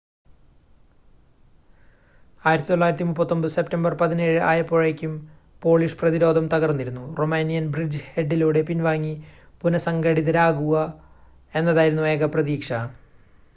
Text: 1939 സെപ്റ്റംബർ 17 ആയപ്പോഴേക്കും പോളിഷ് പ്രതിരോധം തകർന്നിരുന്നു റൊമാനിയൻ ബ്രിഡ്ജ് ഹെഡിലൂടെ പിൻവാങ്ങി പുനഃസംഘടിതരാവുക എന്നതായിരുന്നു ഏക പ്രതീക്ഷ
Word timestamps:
1939 2.43 3.49
സെപ്റ്റംബർ 3.49 3.91
17 3.99 4.39
ആയപ്പോഴേക്കും 4.43 5.11
പോളിഷ് 5.61 5.97
പ്രതിരോധം 5.97 6.45
തകർന്നിരുന്നു 6.47 7.03
റൊമാനിയൻ 7.19 7.67
ബ്രിഡ്ജ് 7.71 8.01
ഹെഡിലൂടെ 8.07 8.61
പിൻവാങ്ങി 8.61 9.15
പുനഃസംഘടിതരാവുക 9.63 10.77
എന്നതായിരുന്നു 11.53 12.05
ഏക 12.07 12.31
പ്രതീക്ഷ 12.31 12.71